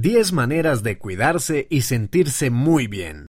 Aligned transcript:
10 0.00 0.32
maneras 0.32 0.82
de 0.82 0.98
cuidarse 0.98 1.66
y 1.68 1.82
sentirse 1.82 2.48
muy 2.48 2.86
bien. 2.86 3.26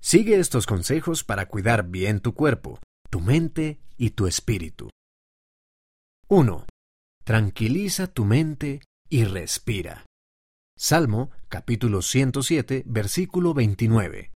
Sigue 0.00 0.40
estos 0.40 0.66
consejos 0.66 1.22
para 1.22 1.46
cuidar 1.46 1.88
bien 1.88 2.18
tu 2.18 2.34
cuerpo, 2.34 2.80
tu 3.08 3.20
mente 3.20 3.78
y 3.96 4.10
tu 4.10 4.26
espíritu. 4.26 4.90
1. 6.26 6.66
Tranquiliza 7.22 8.08
tu 8.08 8.24
mente 8.24 8.80
y 9.08 9.26
respira. 9.26 10.06
Salmo 10.76 11.30
capítulo 11.48 12.02
107 12.02 12.82
versículo 12.84 13.54
29. 13.54 14.32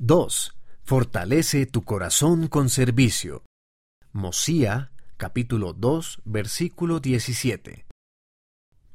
2. 0.00 0.56
Fortalece 0.82 1.66
tu 1.66 1.84
corazón 1.84 2.48
con 2.48 2.68
servicio. 2.68 3.44
Mosía 4.10 4.90
capítulo 5.18 5.72
2 5.72 6.22
versículo 6.24 6.98
17. 6.98 7.86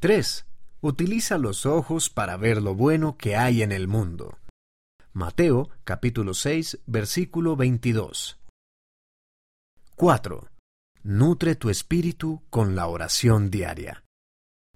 3. 0.02 0.49
Utiliza 0.82 1.38
los 1.38 1.66
ojos 1.66 2.10
para 2.10 2.38
ver 2.38 2.62
lo 2.62 2.74
bueno 2.74 3.18
que 3.18 3.36
hay 3.36 3.64
en 3.64 3.74
el 3.74 3.90
mundo. 3.90 4.40
Mateo 5.12 5.70
capítulo 5.84 6.34
6 6.34 6.80
versículo 6.86 7.58
22. 7.58 8.40
4. 9.96 10.48
Nutre 11.04 11.56
tu 11.56 11.70
espíritu 11.70 12.44
con 12.50 12.76
la 12.76 12.88
oración 12.88 13.52
diaria. 13.52 14.06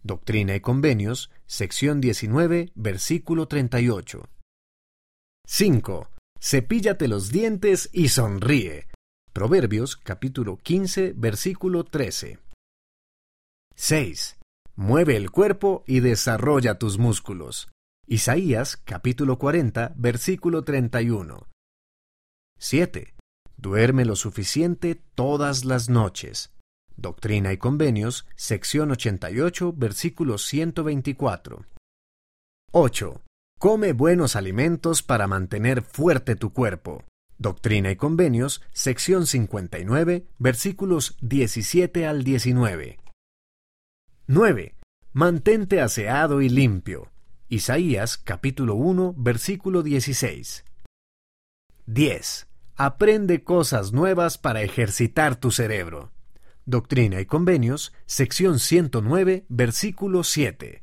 Doctrina 0.02 0.56
y 0.56 0.60
Convenios, 0.60 1.32
sección 1.46 2.02
19, 2.02 2.74
versículo 2.76 3.48
38. 3.48 4.28
5. 5.48 6.10
Cepíllate 6.42 7.08
los 7.08 7.30
dientes 7.30 7.90
y 7.94 8.10
sonríe. 8.10 8.88
Proverbios 9.32 9.96
capítulo 9.96 10.58
15, 10.58 11.14
versículo 11.16 11.86
13. 11.86 12.40
6. 13.76 14.38
Mueve 14.76 15.16
el 15.18 15.30
cuerpo 15.30 15.84
y 15.86 16.00
desarrolla 16.00 16.80
tus 16.80 16.98
músculos. 16.98 17.70
Isaías 18.08 18.76
capítulo 18.76 19.38
40, 19.38 19.94
versículo 19.96 20.64
31. 20.64 21.48
7. 22.58 23.14
Duerme 23.56 24.04
lo 24.04 24.16
suficiente 24.16 24.96
todas 25.14 25.64
las 25.64 25.90
noches. 25.90 26.56
Doctrina 26.98 27.54
y 27.54 27.58
Convenios, 27.58 28.26
sección 28.36 28.90
88, 28.90 29.76
versículo 29.78 30.40
124. 30.40 31.66
8. 32.72 33.22
Come 33.60 33.94
buenos 33.94 34.36
alimentos 34.36 35.04
para 35.04 35.28
mantener 35.28 35.84
fuerte 35.84 36.36
tu 36.36 36.52
cuerpo. 36.52 37.04
Doctrina 37.38 37.92
y 37.92 37.96
Convenios, 37.96 38.64
sección 38.72 39.28
59, 39.28 40.26
versículos 40.40 41.16
17 41.22 42.08
al 42.08 42.24
19. 42.24 43.03
9. 44.28 44.74
Mantente 45.12 45.82
aseado 45.82 46.42
y 46.42 46.48
limpio. 46.48 47.12
Isaías 47.50 48.18
capítulo 48.18 48.76
1 48.76 49.16
versículo 49.18 49.84
16. 49.84 50.64
10. 51.88 52.48
Aprende 52.78 53.44
cosas 53.44 53.92
nuevas 53.92 54.38
para 54.38 54.62
ejercitar 54.62 55.36
tu 55.36 55.52
cerebro. 55.52 56.14
Doctrina 56.66 57.20
y 57.20 57.26
Convenios, 57.26 57.92
sección 58.06 58.60
109, 58.60 59.46
versículo 59.50 60.24
7. 60.24 60.83